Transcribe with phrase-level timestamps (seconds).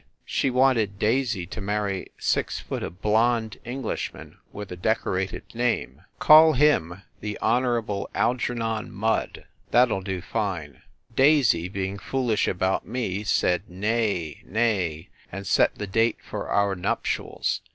[0.25, 6.01] She wanted Daisy to marry six foot of blonde Englishman with a decorated name.
[6.17, 9.43] Call him the Honorable Algernon Mudde.
[9.69, 10.81] That ll do fine.
[11.15, 17.61] Daisy, being foolish about me, said nay, nay; and set the date for our nuptials.